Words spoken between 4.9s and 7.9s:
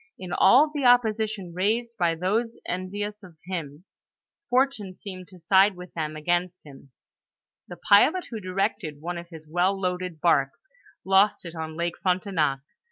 seemed to side with them against him; the